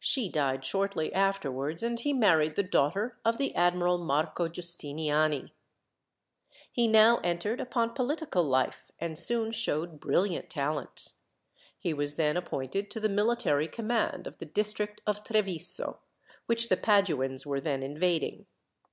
[0.00, 5.52] She died shortly afterwards, and he married the daughter of the Admiral Marco Giustiniani.
[6.72, 11.18] He now entered upon political life, and soon showed brilliant talents.
[11.78, 16.00] He was then appointed to the military command of the district of Treviso,
[16.46, 18.46] which the Paduans were then invading.